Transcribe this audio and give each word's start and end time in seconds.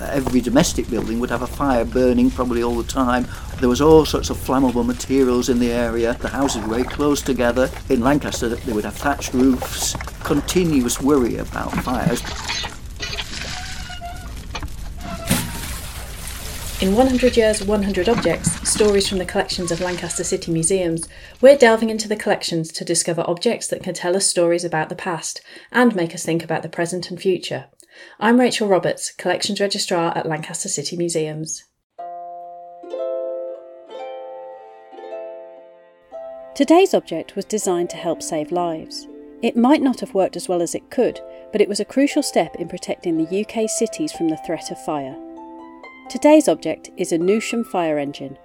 every 0.00 0.40
domestic 0.40 0.88
building 0.90 1.20
would 1.20 1.30
have 1.30 1.42
a 1.42 1.46
fire 1.46 1.84
burning 1.84 2.30
probably 2.30 2.62
all 2.62 2.76
the 2.76 2.88
time. 2.90 3.26
There 3.60 3.68
was 3.68 3.80
all 3.80 4.04
sorts 4.04 4.30
of 4.30 4.36
flammable 4.36 4.86
materials 4.86 5.48
in 5.48 5.58
the 5.58 5.72
area. 5.72 6.14
The 6.14 6.28
houses 6.28 6.62
were 6.62 6.74
very 6.74 6.84
close 6.84 7.22
together. 7.22 7.70
In 7.88 8.00
Lancaster, 8.00 8.48
they 8.48 8.72
would 8.72 8.84
have 8.84 8.96
thatched 8.96 9.34
roofs. 9.34 9.94
Continuous 10.22 11.00
worry 11.00 11.36
about 11.36 11.72
fires. 11.82 12.22
In 16.80 16.94
100 16.94 17.36
Years, 17.36 17.64
100 17.64 18.08
Objects, 18.08 18.70
stories 18.70 19.08
from 19.08 19.18
the 19.18 19.24
collections 19.24 19.72
of 19.72 19.80
Lancaster 19.80 20.22
City 20.22 20.52
Museums, 20.52 21.08
we're 21.40 21.56
delving 21.56 21.90
into 21.90 22.06
the 22.06 22.14
collections 22.14 22.70
to 22.70 22.84
discover 22.84 23.24
objects 23.26 23.66
that 23.66 23.82
can 23.82 23.94
tell 23.94 24.14
us 24.14 24.28
stories 24.28 24.62
about 24.62 24.88
the 24.88 24.94
past 24.94 25.40
and 25.72 25.96
make 25.96 26.14
us 26.14 26.24
think 26.24 26.44
about 26.44 26.62
the 26.62 26.68
present 26.68 27.10
and 27.10 27.20
future. 27.20 27.64
I'm 28.20 28.40
Rachel 28.40 28.68
Roberts, 28.68 29.12
Collections 29.12 29.60
Registrar 29.60 30.16
at 30.16 30.26
Lancaster 30.26 30.68
City 30.68 30.96
Museums. 30.96 31.64
Today's 36.54 36.92
object 36.92 37.36
was 37.36 37.44
designed 37.44 37.88
to 37.90 37.96
help 37.96 38.20
save 38.20 38.50
lives. 38.50 39.06
It 39.42 39.56
might 39.56 39.80
not 39.80 40.00
have 40.00 40.14
worked 40.14 40.36
as 40.36 40.48
well 40.48 40.60
as 40.60 40.74
it 40.74 40.90
could, 40.90 41.20
but 41.52 41.60
it 41.60 41.68
was 41.68 41.78
a 41.78 41.84
crucial 41.84 42.22
step 42.22 42.56
in 42.56 42.68
protecting 42.68 43.16
the 43.16 43.44
UK 43.44 43.70
cities 43.70 44.12
from 44.12 44.28
the 44.28 44.38
threat 44.38 44.72
of 44.72 44.84
fire. 44.84 45.16
Today's 46.10 46.48
object 46.48 46.90
is 46.96 47.12
a 47.12 47.18
Newsham 47.18 47.64
fire 47.64 47.98
engine. 47.98 48.36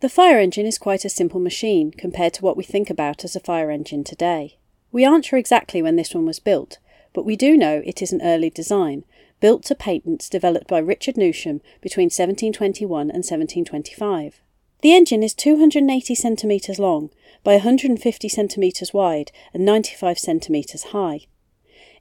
The 0.00 0.10
fire 0.10 0.38
engine 0.38 0.66
is 0.66 0.76
quite 0.76 1.06
a 1.06 1.08
simple 1.08 1.40
machine 1.40 1.90
compared 1.90 2.34
to 2.34 2.42
what 2.42 2.56
we 2.56 2.64
think 2.64 2.90
about 2.90 3.24
as 3.24 3.34
a 3.34 3.40
fire 3.40 3.70
engine 3.70 4.04
today. 4.04 4.58
We 4.92 5.06
aren't 5.06 5.24
sure 5.24 5.38
exactly 5.38 5.80
when 5.80 5.96
this 5.96 6.14
one 6.14 6.26
was 6.26 6.38
built, 6.38 6.78
but 7.14 7.24
we 7.24 7.34
do 7.34 7.56
know 7.56 7.82
it 7.82 8.02
is 8.02 8.12
an 8.12 8.20
early 8.22 8.50
design 8.50 9.04
built 9.40 9.64
to 9.64 9.74
patents 9.74 10.28
developed 10.28 10.68
by 10.68 10.78
Richard 10.78 11.14
Newsham 11.14 11.60
between 11.80 12.06
1721 12.06 13.00
and 13.02 13.24
1725. 13.24 14.40
The 14.82 14.94
engine 14.94 15.22
is 15.22 15.32
280 15.32 16.14
centimetres 16.14 16.78
long 16.78 17.10
by 17.42 17.52
150 17.52 18.28
centimetres 18.28 18.92
wide 18.92 19.32
and 19.54 19.64
95 19.64 20.18
centimetres 20.18 20.84
high. 20.84 21.20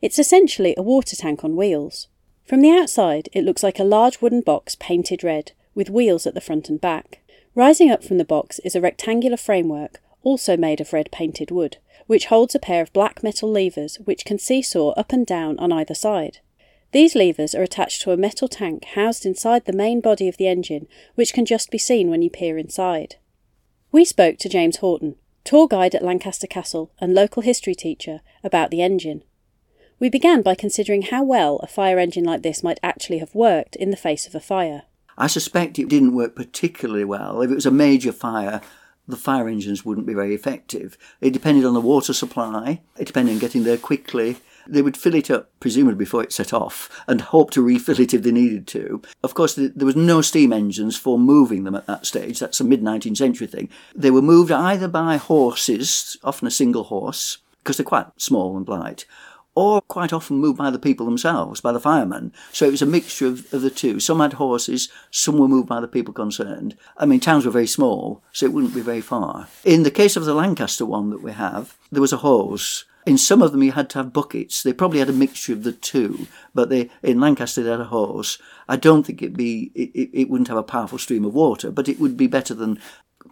It's 0.01 0.19
essentially 0.19 0.75
a 0.77 0.83
water 0.83 1.15
tank 1.15 1.45
on 1.45 1.55
wheels. 1.55 2.09
From 2.43 2.61
the 2.61 2.71
outside, 2.71 3.29
it 3.31 3.45
looks 3.45 3.63
like 3.63 3.79
a 3.79 3.85
large 3.85 4.21
wooden 4.21 4.41
box 4.41 4.75
painted 4.75 5.23
red, 5.23 5.53
with 5.73 5.89
wheels 5.89 6.27
at 6.27 6.33
the 6.33 6.41
front 6.41 6.69
and 6.69 6.79
back. 6.79 7.21
Rising 7.55 7.89
up 7.89 8.03
from 8.03 8.17
the 8.17 8.25
box 8.25 8.59
is 8.65 8.75
a 8.75 8.81
rectangular 8.81 9.37
framework, 9.37 10.01
also 10.23 10.57
made 10.57 10.81
of 10.81 10.91
red 10.91 11.09
painted 11.09 11.51
wood, 11.51 11.77
which 12.05 12.25
holds 12.25 12.53
a 12.53 12.59
pair 12.59 12.81
of 12.81 12.91
black 12.91 13.23
metal 13.23 13.49
levers 13.49 13.95
which 14.03 14.25
can 14.25 14.37
seesaw 14.37 14.89
up 14.91 15.13
and 15.13 15.25
down 15.25 15.57
on 15.57 15.71
either 15.71 15.95
side. 15.95 16.39
These 16.91 17.15
levers 17.15 17.55
are 17.55 17.63
attached 17.63 18.01
to 18.01 18.11
a 18.11 18.17
metal 18.17 18.49
tank 18.49 18.83
housed 18.95 19.25
inside 19.25 19.63
the 19.63 19.73
main 19.73 20.01
body 20.01 20.27
of 20.27 20.35
the 20.35 20.49
engine, 20.49 20.87
which 21.15 21.33
can 21.33 21.45
just 21.45 21.71
be 21.71 21.77
seen 21.77 22.09
when 22.09 22.21
you 22.21 22.29
peer 22.29 22.57
inside. 22.57 23.15
We 23.89 24.03
spoke 24.03 24.37
to 24.39 24.49
James 24.49 24.77
Houghton, 24.77 25.15
tour 25.45 25.67
guide 25.69 25.95
at 25.95 26.03
Lancaster 26.03 26.47
Castle 26.47 26.91
and 26.99 27.13
local 27.13 27.41
history 27.41 27.75
teacher, 27.75 28.19
about 28.43 28.69
the 28.69 28.81
engine. 28.81 29.23
We 29.97 30.09
began 30.09 30.41
by 30.41 30.55
considering 30.55 31.03
how 31.03 31.23
well 31.23 31.57
a 31.63 31.67
fire 31.67 31.99
engine 31.99 32.25
like 32.25 32.41
this 32.41 32.63
might 32.63 32.81
actually 32.83 33.19
have 33.19 33.33
worked 33.33 33.77
in 33.77 33.91
the 33.91 33.97
face 33.97 34.27
of 34.27 34.35
a 34.35 34.41
fire. 34.41 34.83
I 35.17 35.27
suspect 35.27 35.79
it 35.79 35.89
didn't 35.89 36.15
work 36.15 36.35
particularly 36.35 37.05
well. 37.05 37.41
If 37.41 37.51
it 37.51 37.55
was 37.55 37.65
a 37.65 37.71
major 37.71 38.11
fire, 38.11 38.61
the 39.07 39.17
fire 39.17 39.47
engines 39.47 39.85
wouldn't 39.85 40.07
be 40.07 40.13
very 40.13 40.33
effective. 40.33 40.97
It 41.21 41.31
depended 41.31 41.65
on 41.65 41.73
the 41.73 41.81
water 41.81 42.13
supply, 42.13 42.81
it 42.97 43.05
depended 43.05 43.33
on 43.33 43.39
getting 43.39 43.63
there 43.63 43.77
quickly, 43.77 44.37
they 44.67 44.81
would 44.81 44.97
fill 44.97 45.15
it 45.15 45.29
up, 45.29 45.49
presumably 45.59 45.95
before 45.95 46.23
it 46.23 46.33
set 46.33 46.53
off, 46.53 46.89
and 47.07 47.21
hope 47.21 47.51
to 47.51 47.61
refill 47.61 47.99
it 47.99 48.13
if 48.13 48.23
they 48.23 48.31
needed 48.31 48.67
to. 48.67 49.01
Of 49.23 49.33
course, 49.33 49.55
there 49.55 49.85
was 49.85 49.95
no 49.95 50.21
steam 50.21 50.51
engines 50.51 50.97
for 50.97 51.19
moving 51.19 51.63
them 51.63 51.75
at 51.75 51.85
that 51.87 52.05
stage. 52.05 52.39
That's 52.39 52.59
a 52.59 52.63
mid 52.63 52.81
19th 52.81 53.17
century 53.17 53.47
thing. 53.47 53.69
They 53.95 54.11
were 54.11 54.21
moved 54.21 54.51
either 54.51 54.87
by 54.87 55.17
horses, 55.17 56.17
often 56.23 56.47
a 56.47 56.51
single 56.51 56.85
horse, 56.85 57.37
because 57.63 57.77
they're 57.77 57.85
quite 57.85 58.07
small 58.17 58.57
and 58.57 58.67
light, 58.67 59.05
or 59.55 59.81
quite 59.81 60.13
often 60.13 60.37
moved 60.37 60.57
by 60.57 60.69
the 60.69 60.77
people 60.77 61.05
themselves, 61.05 61.61
by 61.61 61.71
the 61.71 61.79
firemen. 61.79 62.33
So 62.51 62.67
it 62.67 62.71
was 62.71 62.81
a 62.81 62.85
mixture 62.85 63.27
of, 63.27 63.53
of, 63.53 63.61
the 63.61 63.69
two. 63.69 63.99
Some 63.99 64.19
had 64.19 64.33
horses, 64.33 64.89
some 65.09 65.37
were 65.37 65.47
moved 65.47 65.69
by 65.69 65.79
the 65.79 65.87
people 65.87 66.13
concerned. 66.13 66.77
I 66.97 67.05
mean, 67.05 67.21
towns 67.21 67.45
were 67.45 67.51
very 67.51 67.67
small, 67.67 68.21
so 68.33 68.45
it 68.45 68.51
wouldn't 68.51 68.75
be 68.75 68.81
very 68.81 69.01
far. 69.01 69.47
In 69.63 69.83
the 69.83 69.91
case 69.91 70.15
of 70.15 70.25
the 70.25 70.33
Lancaster 70.33 70.85
one 70.85 71.09
that 71.09 71.23
we 71.23 71.31
have, 71.31 71.77
there 71.91 72.01
was 72.01 72.13
a 72.13 72.17
horse. 72.17 72.85
in 73.05 73.17
some 73.17 73.41
of 73.41 73.51
them, 73.51 73.63
you 73.63 73.71
had 73.71 73.89
to 73.91 73.99
have 73.99 74.13
buckets. 74.13 74.63
They 74.63 74.73
probably 74.73 74.99
had 74.99 75.09
a 75.09 75.13
mixture 75.13 75.53
of 75.53 75.63
the 75.63 75.71
two, 75.71 76.27
but 76.53 76.69
they 76.69 76.89
in 77.03 77.19
Lancaster 77.19 77.63
they 77.63 77.69
had 77.69 77.79
a 77.79 77.85
horse. 77.85 78.39
I 78.67 78.77
don't 78.77 79.05
think 79.05 79.21
it'd 79.21 79.37
be 79.37 79.71
it, 79.75 80.09
it 80.11 80.29
wouldn't 80.29 80.47
have 80.47 80.57
a 80.57 80.63
powerful 80.63 80.97
stream 80.97 81.23
of 81.23 81.33
water, 81.33 81.71
but 81.71 81.87
it 81.87 81.99
would 81.99 82.17
be 82.17 82.27
better 82.27 82.53
than 82.53 82.79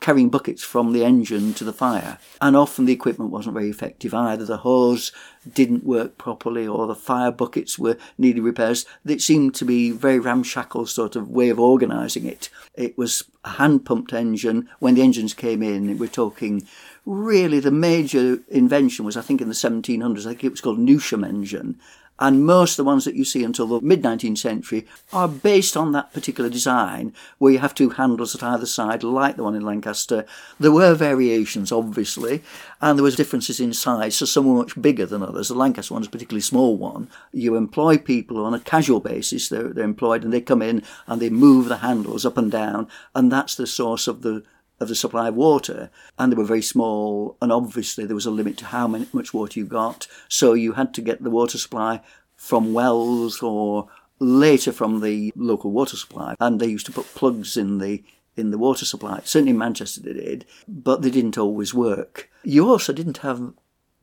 carrying 0.04 0.28
buckets 0.28 0.62
from 0.62 0.92
the 0.92 1.06
engine 1.06 1.54
to 1.54 1.64
the 1.64 1.72
fire. 1.72 2.18
And 2.42 2.58
often 2.58 2.84
the 2.84 2.92
equipment 2.92 3.32
wasn't 3.32 3.54
very 3.54 3.70
effective 3.70 4.14
either. 4.14 4.44
The 4.44 4.58
hose 4.58 5.14
didn't 5.50 5.86
work 5.86 6.18
properly 6.18 6.68
or 6.68 6.88
the 6.88 6.94
fire 6.94 7.32
buckets 7.32 7.80
were 7.80 7.98
needed 8.18 8.44
repairs. 8.44 8.86
It 9.06 9.22
seemed 9.22 9.56
to 9.56 9.64
be 9.64 9.92
very 9.92 10.20
ramshackle 10.20 10.88
sort 10.88 11.16
of 11.16 11.30
way 11.30 11.48
of 11.48 11.58
organising 11.58 12.26
it. 12.26 12.50
It 12.74 12.98
was 12.98 13.24
a 13.46 13.52
hand 13.52 13.86
pumped 13.86 14.12
engine. 14.12 14.68
When 14.80 14.96
the 14.96 15.04
engines 15.04 15.34
came 15.34 15.64
in, 15.64 15.98
we're 15.98 16.10
talking 16.10 16.68
really 17.06 17.62
the 17.62 17.72
major 17.72 18.40
invention 18.50 19.06
was, 19.06 19.16
I 19.16 19.22
think, 19.22 19.40
in 19.40 19.48
the 19.48 19.54
1700s. 19.54 20.26
I 20.26 20.30
think 20.32 20.44
it 20.44 20.52
was 20.52 20.62
called 20.62 20.80
Newsham 20.80 21.26
engine. 21.26 21.80
And 22.20 22.46
most 22.46 22.74
of 22.74 22.78
the 22.78 22.84
ones 22.84 23.06
that 23.06 23.16
you 23.16 23.26
see 23.26 23.44
until 23.44 23.66
the 23.68 23.82
mid 23.82 24.04
19th 24.04 24.38
century 24.38 24.86
are 25.12 25.28
based 25.28 25.76
on 25.76 25.92
that 25.92 26.14
particular 26.14 26.50
design, 26.50 27.14
where 27.40 27.54
you 27.54 27.60
have 27.60 27.74
two 27.74 27.90
handles 27.90 28.36
at 28.36 28.44
either 28.44 28.68
side, 28.68 29.04
like 29.04 29.36
the 29.36 29.44
one 29.44 29.56
in 29.56 29.66
Lancaster. 29.66 30.26
There 30.60 30.72
were 30.72 30.94
variations, 30.94 31.72
obviously, 31.72 32.44
and 32.82 32.98
there 32.98 33.04
was 33.04 33.16
differences 33.16 33.60
in 33.60 33.74
size. 33.74 34.16
So 34.16 34.26
some 34.26 34.46
were 34.46 34.60
much 34.60 34.80
bigger 34.80 35.06
than 35.06 35.24
others. 35.24 35.48
The 35.48 35.56
Lancaster 35.56 35.94
one 35.94 36.04
is 36.04 36.08
a 36.08 36.12
particularly 36.12 36.42
small 36.42 36.78
one. 36.78 37.10
You 37.32 37.56
employ 37.56 37.98
people 37.98 38.46
on 38.46 38.54
a 38.54 38.60
casual 38.60 39.00
basis; 39.00 39.50
they're, 39.50 39.70
they're 39.70 39.84
employed, 39.84 40.24
and 40.24 40.32
they 40.32 40.42
come 40.42 40.62
in 40.62 40.84
and 41.08 41.20
they 41.22 41.30
move 41.30 41.68
the 41.68 41.78
handles 41.78 42.26
up 42.26 42.38
and 42.38 42.52
down, 42.52 42.88
and 43.16 43.32
that's 43.32 43.56
the 43.56 43.68
source 43.68 44.08
of 44.08 44.22
the 44.22 44.44
of 44.84 44.90
the 44.90 44.96
supply 44.96 45.30
of 45.30 45.36
water, 45.36 45.90
and 46.20 46.32
they 46.32 46.36
were 46.36 46.44
very 46.44 46.62
small. 46.62 47.38
And 47.42 47.52
obviously, 47.52 48.06
there 48.06 48.16
was 48.16 48.28
a 48.28 48.32
limit 48.32 48.58
to 48.58 48.66
how 48.66 48.88
much 48.88 49.34
water 49.34 49.60
you 49.60 49.66
got. 49.66 50.08
So 50.30 50.54
you 50.54 50.74
had 50.74 50.94
to 50.94 51.02
get 51.02 51.24
the 51.24 51.32
water 51.32 51.58
supply 51.58 52.02
from 52.36 52.74
wells 52.74 53.42
or 53.42 53.88
later 54.20 54.72
from 54.72 55.02
the 55.02 55.34
local 55.36 55.72
water 55.72 55.98
supply. 55.98 56.36
And 56.40 56.60
they 56.60 56.68
used 56.68 56.86
to 56.86 56.92
put 56.92 57.16
plugs 57.16 57.58
in 57.58 57.80
the 57.80 58.04
in 58.36 58.52
the 58.52 58.58
water 58.58 58.86
supply. 58.86 59.22
Certainly 59.24 59.52
in 59.52 59.58
Manchester 59.58 60.02
they 60.02 60.14
did, 60.14 60.46
but 60.68 61.02
they 61.02 61.12
didn't 61.12 61.38
always 61.38 61.74
work. 61.74 62.30
You 62.44 62.68
also 62.68 62.92
didn't 62.94 63.20
have 63.20 63.54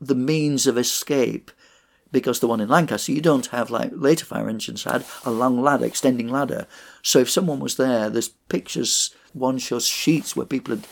the 0.00 0.14
means 0.14 0.66
of 0.66 0.78
escape 0.78 1.50
because 2.12 2.40
the 2.40 2.48
one 2.48 2.60
in 2.60 2.68
Lancaster, 2.68 3.12
you 3.12 3.20
don't 3.20 3.46
have 3.46 3.70
like 3.70 3.90
later 3.92 4.24
fire 4.24 4.48
engines 4.48 4.84
had 4.84 5.04
a 5.24 5.30
long 5.30 5.60
ladder, 5.60 5.84
extending 5.84 6.28
ladder. 6.28 6.66
So 7.02 7.18
if 7.20 7.30
someone 7.30 7.60
was 7.60 7.76
there, 7.76 8.10
there's 8.10 8.28
pictures 8.28 9.14
one 9.32 9.58
shows 9.58 9.86
sheets 9.86 10.34
where 10.34 10.46
people 10.46 10.74
had 10.74 10.86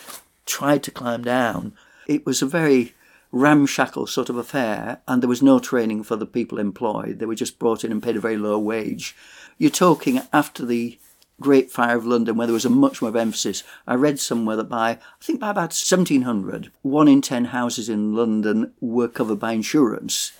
tried 0.47 0.83
to 0.85 0.91
climb 0.91 1.23
down. 1.23 1.75
It 2.07 2.25
was 2.25 2.43
a 2.43 2.47
very 2.47 2.95
ramshackle 3.31 4.07
sort 4.07 4.29
of 4.29 4.37
affair, 4.37 5.03
and 5.07 5.23
there 5.23 5.29
was 5.29 5.43
no 5.43 5.59
training 5.59 6.03
for 6.03 6.17
the 6.17 6.27
people 6.27 6.59
employed. 6.59 7.19
They 7.19 7.27
were 7.27 7.35
just 7.35 7.59
brought 7.59 7.85
in 7.85 7.93
and 7.93 8.03
paid 8.03 8.17
a 8.17 8.21
very 8.21 8.37
low 8.37 8.59
wage. 8.59 9.15
You're 9.59 9.71
talking 9.71 10.23
after 10.33 10.65
the 10.65 10.99
Great 11.41 11.71
Fire 11.71 11.97
of 11.97 12.07
London, 12.07 12.37
where 12.37 12.47
there 12.47 12.55
was 12.55 12.65
a 12.65 12.71
much 12.71 13.01
more 13.01 13.17
emphasis. 13.17 13.63
I 13.87 13.95
read 13.95 14.19
somewhere 14.19 14.57
that 14.57 14.69
by, 14.69 14.91
I 14.91 14.99
think 15.21 15.39
by 15.39 15.51
about 15.51 15.75
1700, 15.75 16.73
one 16.83 17.07
in 17.07 17.21
ten 17.21 17.47
houses 17.47 17.89
in 17.89 18.15
London 18.15 18.73
were 18.81 19.09
covered 19.09 19.39
by 19.39 19.53
insurance. 19.53 20.33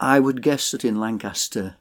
I 0.00 0.18
would 0.18 0.42
guess 0.42 0.70
that 0.72 0.84
in 0.84 0.98
Lancaster, 0.98 1.76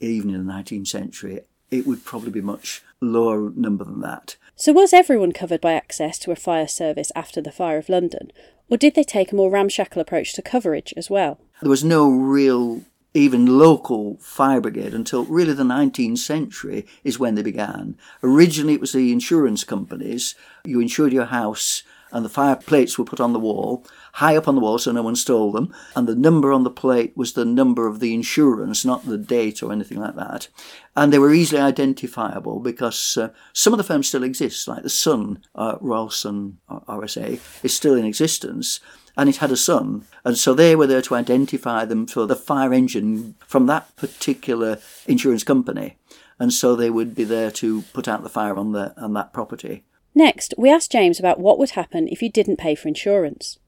even 0.00 0.30
in 0.30 0.46
the 0.46 0.52
19th 0.52 0.86
century, 0.86 1.40
it 1.70 1.86
would 1.86 2.04
probably 2.04 2.30
be 2.30 2.40
much 2.40 2.82
lower 3.00 3.50
number 3.50 3.84
than 3.84 4.00
that. 4.00 4.36
So, 4.54 4.72
was 4.72 4.92
everyone 4.92 5.32
covered 5.32 5.60
by 5.60 5.72
access 5.72 6.18
to 6.20 6.32
a 6.32 6.36
fire 6.36 6.68
service 6.68 7.12
after 7.14 7.40
the 7.40 7.52
Fire 7.52 7.78
of 7.78 7.88
London, 7.88 8.32
or 8.70 8.76
did 8.76 8.94
they 8.94 9.04
take 9.04 9.32
a 9.32 9.36
more 9.36 9.50
ramshackle 9.50 10.00
approach 10.00 10.32
to 10.34 10.42
coverage 10.42 10.94
as 10.96 11.10
well? 11.10 11.38
There 11.60 11.70
was 11.70 11.84
no 11.84 12.08
real, 12.08 12.82
even 13.14 13.58
local 13.58 14.16
fire 14.20 14.60
brigade 14.60 14.94
until 14.94 15.24
really 15.24 15.52
the 15.52 15.62
19th 15.62 16.18
century 16.18 16.86
is 17.04 17.18
when 17.18 17.34
they 17.34 17.42
began. 17.42 17.96
Originally, 18.22 18.74
it 18.74 18.80
was 18.80 18.92
the 18.92 19.12
insurance 19.12 19.62
companies. 19.64 20.34
You 20.64 20.80
insured 20.80 21.12
your 21.12 21.26
house 21.26 21.82
and 22.16 22.24
the 22.24 22.30
fire 22.30 22.56
plates 22.56 22.98
were 22.98 23.04
put 23.04 23.20
on 23.20 23.32
the 23.34 23.38
wall, 23.38 23.84
high 24.14 24.36
up 24.36 24.48
on 24.48 24.54
the 24.54 24.60
wall 24.60 24.78
so 24.78 24.90
no 24.90 25.02
one 25.02 25.16
stole 25.16 25.52
them, 25.52 25.72
and 25.94 26.08
the 26.08 26.14
number 26.14 26.50
on 26.50 26.64
the 26.64 26.70
plate 26.70 27.12
was 27.14 27.34
the 27.34 27.44
number 27.44 27.86
of 27.86 28.00
the 28.00 28.14
insurance, 28.14 28.84
not 28.84 29.04
the 29.04 29.18
date 29.18 29.62
or 29.62 29.70
anything 29.70 30.00
like 30.00 30.16
that. 30.16 30.48
And 30.96 31.12
they 31.12 31.18
were 31.18 31.34
easily 31.34 31.60
identifiable 31.60 32.58
because 32.58 33.18
uh, 33.18 33.28
some 33.52 33.74
of 33.74 33.76
the 33.76 33.84
firms 33.84 34.08
still 34.08 34.22
exist, 34.22 34.66
like 34.66 34.82
the 34.82 34.88
Sun, 34.88 35.42
uh, 35.54 35.76
Royal 35.80 36.08
Sun 36.08 36.56
RSA, 36.68 37.38
is 37.62 37.74
still 37.74 37.94
in 37.94 38.06
existence 38.06 38.80
and 39.18 39.28
it 39.28 39.36
had 39.36 39.50
a 39.50 39.56
sun. 39.56 40.04
And 40.24 40.36
so 40.36 40.52
they 40.52 40.76
were 40.76 40.86
there 40.86 41.00
to 41.02 41.14
identify 41.14 41.86
them 41.86 42.06
for 42.06 42.26
the 42.26 42.36
fire 42.36 42.72
engine 42.72 43.34
from 43.46 43.66
that 43.66 43.94
particular 43.96 44.78
insurance 45.06 45.42
company 45.44 45.96
and 46.38 46.52
so 46.52 46.76
they 46.76 46.90
would 46.90 47.14
be 47.14 47.24
there 47.24 47.50
to 47.50 47.82
put 47.92 48.08
out 48.08 48.22
the 48.22 48.28
fire 48.28 48.56
on 48.56 48.72
the 48.72 48.94
on 49.00 49.14
that 49.14 49.32
property. 49.32 49.84
Next, 50.16 50.54
we 50.56 50.70
asked 50.70 50.90
James 50.90 51.18
about 51.18 51.38
what 51.38 51.58
would 51.58 51.72
happen 51.72 52.08
if 52.08 52.22
you 52.22 52.30
didn't 52.30 52.56
pay 52.56 52.74
for 52.74 52.88
insurance. 52.88 53.58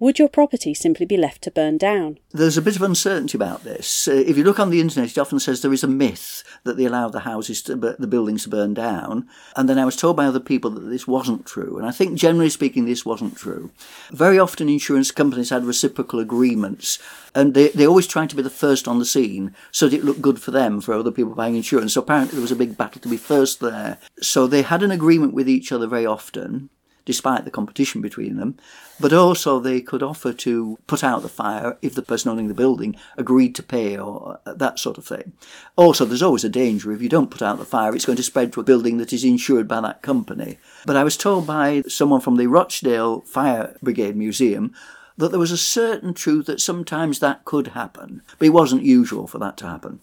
Would 0.00 0.20
your 0.20 0.28
property 0.28 0.74
simply 0.74 1.06
be 1.06 1.16
left 1.16 1.42
to 1.42 1.50
burn 1.50 1.76
down? 1.76 2.18
There's 2.30 2.56
a 2.56 2.62
bit 2.62 2.76
of 2.76 2.82
uncertainty 2.82 3.36
about 3.36 3.64
this. 3.64 4.06
Uh, 4.06 4.12
if 4.12 4.38
you 4.38 4.44
look 4.44 4.60
on 4.60 4.70
the 4.70 4.80
internet, 4.80 5.10
it 5.10 5.18
often 5.18 5.40
says 5.40 5.60
there 5.60 5.72
is 5.72 5.82
a 5.82 5.88
myth 5.88 6.44
that 6.62 6.76
they 6.76 6.84
allow 6.84 7.08
the 7.08 7.20
houses, 7.20 7.62
to, 7.62 7.74
the 7.74 8.06
buildings 8.06 8.44
to 8.44 8.48
burn 8.48 8.74
down. 8.74 9.26
And 9.56 9.68
then 9.68 9.76
I 9.76 9.84
was 9.84 9.96
told 9.96 10.16
by 10.16 10.26
other 10.26 10.38
people 10.38 10.70
that 10.70 10.88
this 10.88 11.08
wasn't 11.08 11.46
true. 11.46 11.78
And 11.78 11.86
I 11.86 11.90
think 11.90 12.16
generally 12.16 12.48
speaking, 12.48 12.84
this 12.84 13.04
wasn't 13.04 13.36
true. 13.36 13.72
Very 14.12 14.38
often, 14.38 14.68
insurance 14.68 15.10
companies 15.10 15.50
had 15.50 15.64
reciprocal 15.64 16.20
agreements 16.20 17.00
and 17.34 17.54
they, 17.54 17.70
they 17.70 17.86
always 17.86 18.06
tried 18.06 18.30
to 18.30 18.36
be 18.36 18.42
the 18.42 18.50
first 18.50 18.86
on 18.86 19.00
the 19.00 19.04
scene 19.04 19.52
so 19.72 19.88
that 19.88 19.96
it 19.96 20.04
looked 20.04 20.22
good 20.22 20.40
for 20.40 20.52
them, 20.52 20.80
for 20.80 20.94
other 20.94 21.10
people 21.10 21.34
buying 21.34 21.56
insurance. 21.56 21.94
So 21.94 22.02
apparently 22.02 22.36
there 22.36 22.42
was 22.42 22.52
a 22.52 22.56
big 22.56 22.78
battle 22.78 23.00
to 23.02 23.08
be 23.08 23.16
first 23.16 23.58
there. 23.58 23.98
So 24.20 24.46
they 24.46 24.62
had 24.62 24.84
an 24.84 24.92
agreement 24.92 25.34
with 25.34 25.48
each 25.48 25.72
other 25.72 25.88
very 25.88 26.06
often 26.06 26.70
despite 27.08 27.46
the 27.46 27.50
competition 27.50 28.02
between 28.02 28.36
them, 28.36 28.54
but 29.00 29.14
also 29.14 29.58
they 29.58 29.80
could 29.80 30.02
offer 30.02 30.30
to 30.30 30.78
put 30.86 31.02
out 31.02 31.22
the 31.22 31.28
fire 31.30 31.78
if 31.80 31.94
the 31.94 32.02
person 32.02 32.30
owning 32.30 32.48
the 32.48 32.62
building 32.62 32.94
agreed 33.16 33.54
to 33.54 33.62
pay 33.62 33.96
or 33.96 34.38
uh, 34.44 34.52
that 34.52 34.78
sort 34.78 34.98
of 34.98 35.06
thing. 35.06 35.32
Also, 35.74 36.04
there's 36.04 36.22
always 36.22 36.44
a 36.44 36.50
danger 36.50 36.92
if 36.92 37.00
you 37.00 37.08
don't 37.08 37.30
put 37.30 37.40
out 37.40 37.56
the 37.56 37.64
fire, 37.64 37.96
it's 37.96 38.04
going 38.04 38.18
to 38.18 38.22
spread 38.22 38.52
to 38.52 38.60
a 38.60 38.62
building 38.70 38.98
that 38.98 39.10
is 39.10 39.24
insured 39.24 39.66
by 39.66 39.80
that 39.80 40.02
company. 40.02 40.58
But 40.84 40.96
I 40.96 41.02
was 41.02 41.16
told 41.16 41.46
by 41.46 41.82
someone 41.88 42.20
from 42.20 42.36
the 42.36 42.46
Rochdale 42.46 43.22
Fire 43.22 43.74
Brigade 43.82 44.14
Museum 44.14 44.74
that 45.16 45.30
there 45.30 45.40
was 45.40 45.50
a 45.50 45.56
certain 45.56 46.12
truth 46.12 46.44
that 46.44 46.60
sometimes 46.60 47.20
that 47.20 47.46
could 47.46 47.68
happen, 47.68 48.20
but 48.38 48.48
it 48.48 48.50
wasn't 48.50 48.82
usual 48.82 49.26
for 49.26 49.38
that 49.38 49.56
to 49.56 49.66
happen. 49.66 50.00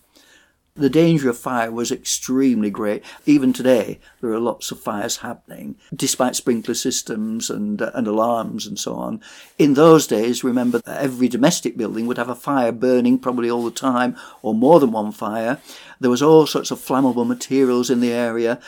The 0.77 0.89
danger 0.89 1.29
of 1.29 1.37
fire 1.37 1.71
was 1.71 1.89
extremely 1.89 2.69
great. 2.69 3.01
Even 3.25 3.53
today, 3.53 3.97
there 4.19 4.31
are 4.31 4.39
lots 4.41 4.71
of 4.71 4.79
fires 4.81 5.17
happening, 5.17 5.77
despite 5.95 6.35
sprinkler 6.35 6.73
systems 6.73 7.49
and, 7.49 7.81
uh, 7.81 7.91
and 7.93 8.05
alarms 8.07 8.67
and 8.67 8.77
so 8.77 8.93
on. 8.95 9.21
In 9.57 9.75
those 9.75 10.05
days, 10.05 10.43
remember, 10.43 10.81
every 10.85 11.29
domestic 11.29 11.77
building 11.77 12.07
would 12.07 12.17
have 12.17 12.27
a 12.27 12.35
fire 12.35 12.73
burning 12.73 13.19
probably 13.19 13.49
all 13.49 13.63
the 13.63 13.71
time, 13.71 14.17
or 14.41 14.53
more 14.53 14.81
than 14.81 14.91
one 14.91 15.13
fire. 15.13 15.61
There 16.01 16.11
was 16.11 16.21
all 16.21 16.45
sorts 16.45 16.71
of 16.71 16.79
flammable 16.79 17.25
materials 17.25 17.89
in 17.89 18.01
the 18.01 18.11
area. 18.11 18.59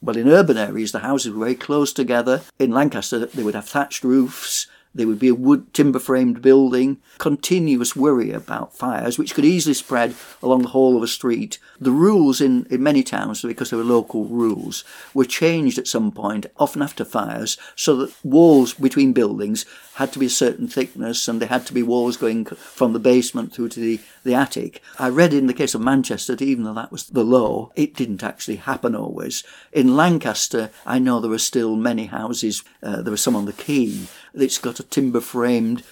Well, 0.00 0.16
in 0.16 0.26
urban 0.26 0.56
areas, 0.56 0.90
the 0.90 0.98
houses 0.98 1.32
were 1.32 1.44
very 1.44 1.54
close 1.54 1.92
together. 1.92 2.42
In 2.58 2.72
Lancaster, 2.72 3.24
they 3.24 3.44
would 3.44 3.54
have 3.54 3.68
thatched 3.68 4.02
roofs. 4.02 4.66
There 4.94 5.06
would 5.06 5.18
be 5.18 5.28
a 5.28 5.34
wood 5.34 5.72
timber 5.72 5.98
framed 5.98 6.42
building, 6.42 6.98
continuous 7.18 7.96
worry 7.96 8.30
about 8.30 8.76
fires, 8.76 9.18
which 9.18 9.34
could 9.34 9.44
easily 9.44 9.74
spread 9.74 10.14
along 10.42 10.62
the 10.62 10.68
whole 10.68 10.96
of 10.96 11.02
a 11.02 11.08
street. 11.08 11.58
The 11.80 11.90
rules 11.90 12.40
in, 12.40 12.66
in 12.68 12.82
many 12.82 13.02
towns, 13.02 13.42
because 13.42 13.70
they 13.70 13.76
were 13.76 13.84
local 13.84 14.26
rules, 14.26 14.84
were 15.14 15.24
changed 15.24 15.78
at 15.78 15.88
some 15.88 16.12
point, 16.12 16.46
often 16.58 16.82
after 16.82 17.04
fires, 17.04 17.56
so 17.74 17.96
that 17.96 18.14
walls 18.22 18.74
between 18.74 19.12
buildings 19.12 19.64
had 19.94 20.12
to 20.12 20.18
be 20.18 20.26
a 20.26 20.30
certain 20.30 20.66
thickness 20.66 21.28
and 21.28 21.40
there 21.40 21.48
had 21.48 21.66
to 21.66 21.74
be 21.74 21.82
walls 21.82 22.16
going 22.16 22.44
from 22.44 22.92
the 22.92 22.98
basement 22.98 23.52
through 23.52 23.68
to 23.68 23.80
the, 23.80 24.00
the 24.24 24.34
attic. 24.34 24.82
I 24.98 25.08
read 25.08 25.34
in 25.34 25.46
the 25.46 25.54
case 25.54 25.74
of 25.74 25.80
Manchester 25.80 26.34
that 26.34 26.44
even 26.44 26.64
though 26.64 26.74
that 26.74 26.92
was 26.92 27.06
the 27.08 27.24
law, 27.24 27.70
it 27.76 27.94
didn't 27.94 28.22
actually 28.22 28.56
happen 28.56 28.94
always. 28.94 29.44
In 29.72 29.96
Lancaster, 29.96 30.70
I 30.86 30.98
know 30.98 31.20
there 31.20 31.32
are 31.32 31.38
still 31.38 31.76
many 31.76 32.06
houses, 32.06 32.62
uh, 32.82 33.02
there 33.02 33.10
was 33.10 33.20
some 33.20 33.36
on 33.36 33.44
the 33.44 33.52
quay, 33.52 34.06
that's 34.34 34.58
got 34.58 34.80
a 34.80 34.84
timber 34.84 35.20
framed 35.20 35.82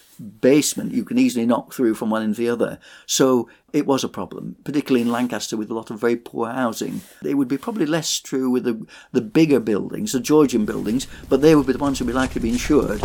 basement 0.40 0.92
you 0.92 1.02
can 1.04 1.18
easily 1.18 1.46
knock 1.46 1.72
through 1.72 1.94
from 1.94 2.10
one 2.10 2.22
end 2.22 2.36
to 2.36 2.42
the 2.42 2.48
other. 2.48 2.78
So 3.06 3.48
it 3.72 3.86
was 3.86 4.04
a 4.04 4.08
problem, 4.08 4.56
particularly 4.64 5.02
in 5.02 5.10
Lancaster 5.10 5.56
with 5.56 5.70
a 5.70 5.74
lot 5.74 5.90
of 5.90 6.00
very 6.00 6.16
poor 6.16 6.50
housing. 6.50 7.00
It 7.24 7.34
would 7.34 7.48
be 7.48 7.56
probably 7.56 7.86
less 7.86 8.20
true 8.20 8.50
with 8.50 8.64
the, 8.64 8.86
the 9.12 9.22
bigger 9.22 9.60
buildings, 9.60 10.12
the 10.12 10.20
Georgian 10.20 10.66
buildings, 10.66 11.06
but 11.28 11.40
they 11.40 11.54
would 11.54 11.66
be 11.66 11.72
the 11.72 11.78
ones 11.78 11.98
who 11.98 12.04
would 12.04 12.12
be 12.12 12.16
likely 12.16 12.34
to 12.34 12.40
be 12.40 12.50
insured. 12.50 13.02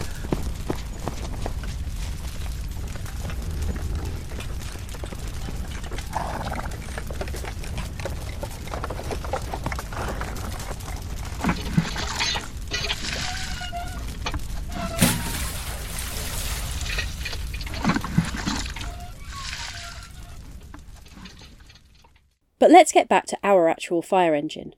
But 22.66 22.72
let's 22.72 22.92
get 22.92 23.08
back 23.08 23.28
to 23.28 23.38
our 23.44 23.70
actual 23.70 24.02
fire 24.02 24.34
engine. 24.34 24.74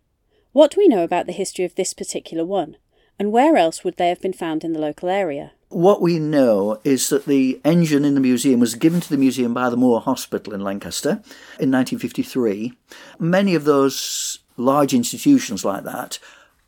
What 0.52 0.72
do 0.72 0.82
we 0.82 0.90
know 0.90 1.06
about 1.06 1.26
the 1.26 1.32
history 1.32 1.64
of 1.64 1.76
this 1.76 1.94
particular 1.94 2.44
one, 2.44 2.76
and 3.18 3.32
where 3.32 3.56
else 3.56 3.86
would 3.86 3.96
they 3.96 4.10
have 4.10 4.20
been 4.20 4.34
found 4.34 4.66
in 4.66 4.74
the 4.74 4.82
local 4.82 5.08
area? 5.08 5.54
What 5.70 6.02
we 6.02 6.20
know 6.20 6.82
is 6.84 7.08
that 7.08 7.28
the 7.28 7.62
engine 7.64 8.04
in 8.04 8.14
the 8.14 8.20
museum 8.20 8.60
was 8.60 8.76
given 8.76 9.00
to 9.00 9.10
the 9.10 9.16
museum 9.16 9.54
by 9.54 9.70
the 9.70 9.78
Moor 9.78 10.02
Hospital 10.02 10.54
in 10.54 10.66
Lancaster 10.66 11.22
in 11.62 11.72
1953. 11.72 12.74
Many 13.20 13.56
of 13.56 13.64
those 13.64 14.40
large 14.58 14.94
institutions 14.94 15.64
like 15.64 15.86
that 15.86 16.20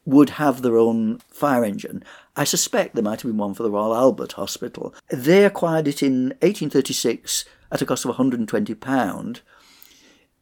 would 0.06 0.30
have 0.30 0.62
their 0.62 0.78
own 0.78 1.18
fire 1.28 1.66
engine. 1.66 2.02
I 2.38 2.46
suspect 2.46 2.96
there 2.96 3.04
might 3.04 3.24
have 3.24 3.30
been 3.30 3.38
one 3.38 3.56
for 3.56 3.64
the 3.64 3.72
Royal 3.72 3.94
Albert 3.94 4.32
Hospital. 4.32 4.94
They 5.10 5.44
acquired 5.44 5.90
it 5.90 6.02
in 6.02 6.30
1836 6.40 7.44
at 7.74 7.82
a 7.82 7.86
cost 7.86 8.06
of 8.06 8.16
£120 8.16 9.42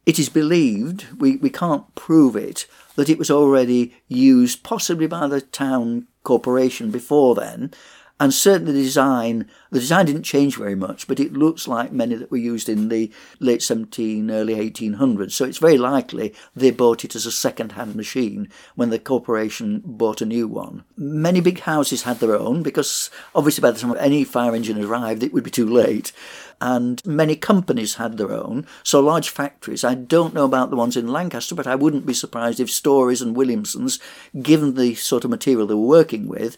it 0.08 0.18
is 0.18 0.30
believed, 0.30 1.04
we, 1.20 1.36
we 1.36 1.50
can't 1.50 1.94
prove 1.94 2.34
it, 2.34 2.66
that 2.96 3.10
it 3.10 3.18
was 3.18 3.30
already 3.30 3.94
used 4.08 4.62
possibly 4.62 5.06
by 5.06 5.28
the 5.28 5.42
town 5.42 6.06
corporation 6.22 6.90
before 6.90 7.34
then, 7.34 7.70
and 8.20 8.34
certainly 8.34 8.72
the 8.72 8.82
design, 8.82 9.48
the 9.70 9.78
design 9.78 10.06
didn't 10.06 10.24
change 10.24 10.56
very 10.56 10.74
much, 10.74 11.06
but 11.06 11.20
it 11.20 11.32
looks 11.32 11.68
like 11.68 11.92
many 11.92 12.16
that 12.16 12.30
were 12.30 12.36
used 12.36 12.68
in 12.68 12.88
the 12.88 13.12
late 13.38 13.62
17, 13.62 14.30
early 14.30 14.56
1800s. 14.56 15.32
So 15.32 15.44
it's 15.44 15.58
very 15.58 15.78
likely 15.78 16.34
they 16.54 16.70
bought 16.70 17.04
it 17.04 17.14
as 17.14 17.26
a 17.26 17.32
second-hand 17.32 17.94
machine 17.94 18.48
when 18.74 18.90
the 18.90 18.98
corporation 18.98 19.82
bought 19.84 20.20
a 20.20 20.26
new 20.26 20.48
one. 20.48 20.84
Many 20.96 21.40
big 21.40 21.60
houses 21.60 22.02
had 22.02 22.18
their 22.18 22.36
own 22.36 22.62
because 22.62 23.10
obviously 23.34 23.62
by 23.62 23.70
the 23.70 23.78
time 23.78 23.94
any 24.00 24.24
fire 24.24 24.54
engine 24.54 24.82
arrived, 24.82 25.22
it 25.22 25.32
would 25.32 25.44
be 25.44 25.50
too 25.50 25.68
late 25.68 26.12
and 26.60 27.04
many 27.06 27.36
companies 27.36 27.94
had 27.94 28.16
their 28.16 28.32
own. 28.32 28.66
So 28.82 29.00
large 29.00 29.28
factories. 29.28 29.84
I 29.84 29.94
don't 29.94 30.34
know 30.34 30.44
about 30.44 30.70
the 30.70 30.76
ones 30.76 30.96
in 30.96 31.06
Lancaster, 31.06 31.54
but 31.54 31.66
I 31.66 31.76
wouldn't 31.76 32.06
be 32.06 32.14
surprised 32.14 32.58
if 32.58 32.70
Storey's 32.70 33.22
and 33.22 33.36
Williamson's, 33.36 34.00
given 34.42 34.74
the 34.74 34.94
sort 34.96 35.24
of 35.24 35.30
material 35.30 35.66
they 35.66 35.74
were 35.74 35.80
working 35.80 36.26
with, 36.26 36.56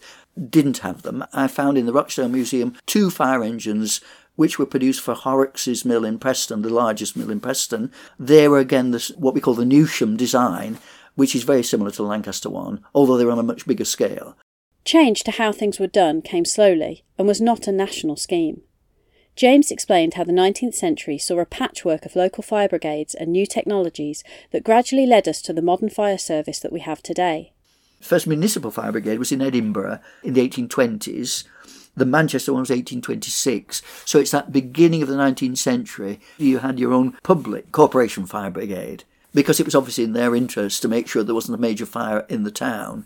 didn't 0.49 0.79
have 0.79 1.01
them. 1.01 1.23
I 1.33 1.47
found 1.47 1.77
in 1.77 1.85
the 1.85 1.93
Rochdale 1.93 2.29
Museum 2.29 2.77
two 2.85 3.09
fire 3.09 3.43
engines 3.43 4.01
which 4.35 4.57
were 4.57 4.65
produced 4.65 5.01
for 5.01 5.13
Horrocks's 5.13 5.85
mill 5.85 6.05
in 6.05 6.17
Preston, 6.17 6.61
the 6.61 6.69
largest 6.69 7.15
mill 7.15 7.29
in 7.29 7.39
Preston. 7.39 7.91
They 8.17 8.47
were 8.47 8.59
again 8.59 8.91
the, 8.91 9.13
what 9.17 9.33
we 9.33 9.41
call 9.41 9.53
the 9.53 9.65
Newsham 9.65 10.17
design, 10.17 10.79
which 11.15 11.35
is 11.35 11.43
very 11.43 11.63
similar 11.63 11.91
to 11.91 11.97
the 11.97 12.07
Lancaster 12.07 12.49
one, 12.49 12.83
although 12.95 13.17
they're 13.17 13.31
on 13.31 13.39
a 13.39 13.43
much 13.43 13.67
bigger 13.67 13.85
scale. 13.85 14.37
Change 14.85 15.23
to 15.23 15.31
how 15.31 15.51
things 15.51 15.79
were 15.79 15.87
done 15.87 16.21
came 16.21 16.45
slowly 16.45 17.03
and 17.17 17.27
was 17.27 17.41
not 17.41 17.67
a 17.67 17.71
national 17.71 18.15
scheme. 18.15 18.61
James 19.35 19.71
explained 19.71 20.15
how 20.15 20.23
the 20.23 20.33
19th 20.33 20.73
century 20.73 21.17
saw 21.17 21.39
a 21.39 21.45
patchwork 21.45 22.05
of 22.05 22.15
local 22.15 22.43
fire 22.43 22.67
brigades 22.67 23.15
and 23.15 23.31
new 23.31 23.45
technologies 23.45 24.23
that 24.51 24.63
gradually 24.63 25.05
led 25.05 25.27
us 25.27 25.41
to 25.41 25.53
the 25.53 25.61
modern 25.61 25.89
fire 25.89 26.17
service 26.17 26.59
that 26.59 26.73
we 26.73 26.81
have 26.81 27.01
today. 27.01 27.53
First 28.01 28.27
municipal 28.27 28.71
fire 28.71 28.91
brigade 28.91 29.19
was 29.19 29.31
in 29.31 29.41
Edinburgh 29.41 29.99
in 30.23 30.33
the 30.33 30.47
1820s. 30.47 31.43
The 31.95 32.05
Manchester 32.05 32.53
one 32.53 32.61
was 32.61 32.69
1826. 32.69 33.81
So 34.05 34.19
it's 34.19 34.31
that 34.31 34.51
beginning 34.51 35.01
of 35.01 35.07
the 35.07 35.15
19th 35.15 35.57
century. 35.57 36.19
You 36.37 36.59
had 36.59 36.79
your 36.79 36.93
own 36.93 37.17
public 37.23 37.71
corporation 37.71 38.25
fire 38.25 38.49
brigade 38.49 39.03
because 39.33 39.59
it 39.59 39.65
was 39.65 39.75
obviously 39.75 40.03
in 40.03 40.13
their 40.13 40.35
interest 40.35 40.81
to 40.81 40.87
make 40.87 41.07
sure 41.07 41.23
there 41.23 41.35
wasn't 41.35 41.57
a 41.57 41.61
major 41.61 41.85
fire 41.85 42.25
in 42.29 42.43
the 42.43 42.51
town. 42.51 43.05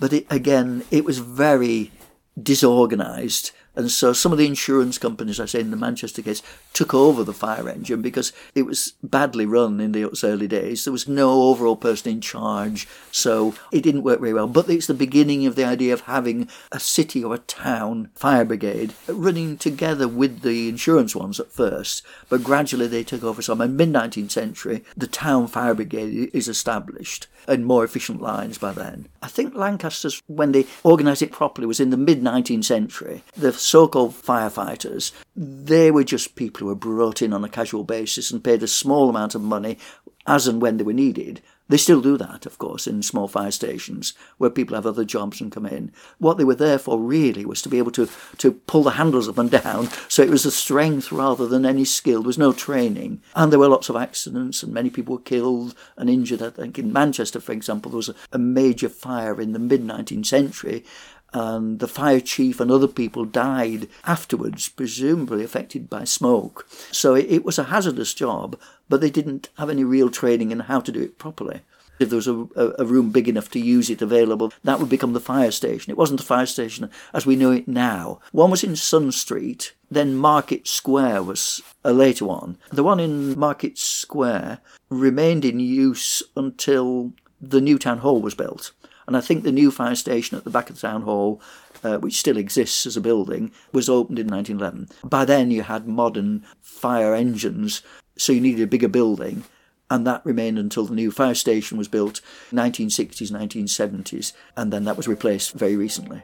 But 0.00 0.12
it, 0.12 0.26
again, 0.30 0.84
it 0.90 1.04
was 1.04 1.18
very 1.18 1.92
disorganised 2.40 3.52
And 3.74 3.90
so 3.90 4.12
some 4.12 4.32
of 4.32 4.38
the 4.38 4.46
insurance 4.46 4.98
companies, 4.98 5.40
I 5.40 5.46
say 5.46 5.60
in 5.60 5.70
the 5.70 5.76
Manchester 5.76 6.22
case, 6.22 6.42
took 6.72 6.92
over 6.92 7.24
the 7.24 7.32
fire 7.32 7.68
engine 7.68 8.02
because 8.02 8.32
it 8.54 8.62
was 8.62 8.94
badly 9.02 9.46
run 9.46 9.80
in 9.80 9.92
the 9.92 10.10
early 10.22 10.46
days. 10.46 10.84
There 10.84 10.92
was 10.92 11.08
no 11.08 11.42
overall 11.44 11.76
person 11.76 12.12
in 12.12 12.20
charge, 12.20 12.86
so 13.10 13.54
it 13.70 13.82
didn't 13.82 14.02
work 14.02 14.20
very 14.20 14.34
well. 14.34 14.46
But 14.46 14.68
it's 14.68 14.86
the 14.86 14.94
beginning 14.94 15.46
of 15.46 15.56
the 15.56 15.64
idea 15.64 15.92
of 15.92 16.02
having 16.02 16.48
a 16.70 16.78
city 16.80 17.24
or 17.24 17.34
a 17.34 17.38
town 17.38 18.10
fire 18.14 18.44
brigade 18.44 18.92
running 19.08 19.56
together 19.56 20.06
with 20.06 20.42
the 20.42 20.68
insurance 20.68 21.16
ones 21.16 21.40
at 21.40 21.52
first, 21.52 22.02
but 22.28 22.44
gradually 22.44 22.86
they 22.86 23.04
took 23.04 23.24
over. 23.24 23.40
some. 23.40 23.60
in 23.60 23.76
mid 23.76 23.92
19th 23.92 24.30
century, 24.30 24.84
the 24.96 25.06
town 25.06 25.46
fire 25.46 25.74
brigade 25.74 26.30
is 26.32 26.48
established 26.48 27.26
and 27.48 27.66
more 27.66 27.84
efficient 27.84 28.20
lines 28.20 28.58
by 28.58 28.72
then. 28.72 29.08
I 29.22 29.28
think 29.28 29.54
Lancaster's, 29.54 30.22
when 30.26 30.52
they 30.52 30.66
organised 30.84 31.22
it 31.22 31.32
properly, 31.32 31.66
was 31.66 31.80
in 31.80 31.90
the 31.90 31.96
mid 31.96 32.22
19th 32.22 32.64
century. 32.64 33.22
The 33.36 33.52
so 33.62 33.88
called 33.88 34.12
firefighters, 34.12 35.12
they 35.36 35.90
were 35.90 36.04
just 36.04 36.36
people 36.36 36.60
who 36.60 36.66
were 36.66 36.74
brought 36.74 37.22
in 37.22 37.32
on 37.32 37.44
a 37.44 37.48
casual 37.48 37.84
basis 37.84 38.30
and 38.30 38.44
paid 38.44 38.62
a 38.62 38.68
small 38.68 39.08
amount 39.08 39.34
of 39.34 39.42
money 39.42 39.78
as 40.26 40.46
and 40.46 40.60
when 40.60 40.76
they 40.76 40.84
were 40.84 40.92
needed. 40.92 41.40
They 41.68 41.78
still 41.78 42.02
do 42.02 42.18
that, 42.18 42.44
of 42.44 42.58
course, 42.58 42.86
in 42.86 43.02
small 43.02 43.28
fire 43.28 43.50
stations 43.50 44.12
where 44.36 44.50
people 44.50 44.74
have 44.76 44.84
other 44.84 45.06
jobs 45.06 45.40
and 45.40 45.50
come 45.50 45.64
in. 45.64 45.90
What 46.18 46.36
they 46.36 46.44
were 46.44 46.54
there 46.54 46.78
for 46.78 47.00
really 47.00 47.46
was 47.46 47.62
to 47.62 47.70
be 47.70 47.78
able 47.78 47.92
to, 47.92 48.10
to 48.38 48.52
pull 48.52 48.82
the 48.82 48.90
handles 48.90 49.26
up 49.26 49.38
and 49.38 49.50
down. 49.50 49.88
So 50.06 50.22
it 50.22 50.28
was 50.28 50.44
a 50.44 50.50
strength 50.50 51.10
rather 51.10 51.46
than 51.46 51.64
any 51.64 51.86
skill. 51.86 52.20
There 52.20 52.26
was 52.26 52.36
no 52.36 52.52
training. 52.52 53.22
And 53.34 53.50
there 53.50 53.58
were 53.58 53.68
lots 53.68 53.88
of 53.88 53.96
accidents 53.96 54.62
and 54.62 54.74
many 54.74 54.90
people 54.90 55.16
were 55.16 55.22
killed 55.22 55.74
and 55.96 56.10
injured. 56.10 56.42
I 56.42 56.50
think 56.50 56.78
in 56.78 56.92
Manchester, 56.92 57.40
for 57.40 57.52
example, 57.52 57.92
there 57.92 57.96
was 57.96 58.10
a, 58.10 58.14
a 58.32 58.38
major 58.38 58.90
fire 58.90 59.40
in 59.40 59.52
the 59.52 59.58
mid 59.58 59.82
19th 59.82 60.26
century 60.26 60.84
and 61.32 61.78
the 61.78 61.88
fire 61.88 62.20
chief 62.20 62.60
and 62.60 62.70
other 62.70 62.88
people 62.88 63.24
died 63.24 63.88
afterwards, 64.04 64.68
presumably 64.68 65.44
affected 65.44 65.88
by 65.88 66.04
smoke. 66.04 66.66
So 66.90 67.14
it, 67.14 67.44
was 67.44 67.58
a 67.58 67.64
hazardous 67.64 68.14
job, 68.14 68.58
but 68.88 69.00
they 69.00 69.10
didn't 69.10 69.48
have 69.58 69.70
any 69.70 69.84
real 69.84 70.10
training 70.10 70.50
in 70.50 70.60
how 70.60 70.80
to 70.80 70.92
do 70.92 71.00
it 71.00 71.18
properly. 71.18 71.60
If 71.98 72.08
there 72.10 72.16
was 72.16 72.28
a, 72.28 72.46
a, 72.56 72.84
room 72.84 73.10
big 73.10 73.28
enough 73.28 73.50
to 73.50 73.60
use 73.60 73.88
it 73.88 74.02
available, 74.02 74.52
that 74.64 74.80
would 74.80 74.88
become 74.88 75.12
the 75.12 75.20
fire 75.20 75.50
station. 75.50 75.90
It 75.90 75.98
wasn't 75.98 76.20
the 76.20 76.26
fire 76.26 76.46
station 76.46 76.90
as 77.12 77.26
we 77.26 77.36
know 77.36 77.52
it 77.52 77.68
now. 77.68 78.18
One 78.32 78.50
was 78.50 78.64
in 78.64 78.76
Sun 78.76 79.12
Street, 79.12 79.72
then 79.90 80.16
Market 80.16 80.66
Square 80.66 81.22
was 81.24 81.62
a 81.84 81.92
later 81.92 82.24
one. 82.24 82.58
The 82.70 82.82
one 82.82 82.98
in 82.98 83.38
Market 83.38 83.78
Square 83.78 84.58
remained 84.88 85.44
in 85.44 85.60
use 85.60 86.22
until 86.36 87.12
the 87.40 87.60
new 87.60 87.78
town 87.78 87.98
hall 87.98 88.20
was 88.20 88.34
built. 88.34 88.72
And 89.12 89.16
I 89.18 89.20
think 89.20 89.42
the 89.42 89.52
new 89.52 89.70
fire 89.70 89.94
station 89.94 90.38
at 90.38 90.44
the 90.44 90.48
back 90.48 90.70
of 90.70 90.76
the 90.76 90.88
town 90.88 91.02
hall, 91.02 91.38
uh, 91.84 91.98
which 91.98 92.18
still 92.18 92.38
exists 92.38 92.86
as 92.86 92.96
a 92.96 93.00
building, 93.02 93.52
was 93.70 93.90
opened 93.90 94.18
in 94.18 94.26
1911. 94.26 94.88
By 95.06 95.26
then, 95.26 95.50
you 95.50 95.64
had 95.64 95.86
modern 95.86 96.46
fire 96.62 97.14
engines, 97.14 97.82
so 98.16 98.32
you 98.32 98.40
needed 98.40 98.62
a 98.62 98.66
bigger 98.66 98.88
building. 98.88 99.44
And 99.90 100.06
that 100.06 100.24
remained 100.24 100.58
until 100.58 100.86
the 100.86 100.94
new 100.94 101.10
fire 101.10 101.34
station 101.34 101.76
was 101.76 101.88
built, 101.88 102.22
1960s, 102.52 103.30
1970s, 103.30 104.32
and 104.56 104.72
then 104.72 104.84
that 104.84 104.96
was 104.96 105.06
replaced 105.06 105.52
very 105.52 105.76
recently. 105.76 106.22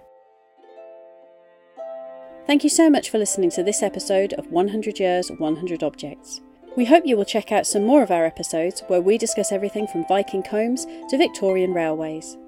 Thank 2.47 2.65
you 2.65 2.71
so 2.71 2.89
much 2.89 3.11
for 3.11 3.19
listening 3.19 3.51
to 3.51 3.63
this 3.63 3.83
episode 3.83 4.33
of 4.33 4.51
100 4.51 4.99
Years, 4.99 5.31
100 5.31 5.83
Objects. 5.83 6.41
We 6.75 6.87
hope 6.87 7.05
you 7.05 7.19
will 7.19 7.27
check 7.27 7.53
out 7.53 7.67
some 7.67 7.85
more 7.85 8.03
of 8.03 8.11
our 8.11 8.25
episodes 8.25 8.83
where 8.87 9.03
we 9.03 9.19
discuss 9.19 9.53
everything 9.53 9.87
from 9.87 10.07
Viking 10.09 10.43
combs 10.43 10.87
to 11.11 11.19
Victorian 11.19 11.75
railways. 11.75 12.39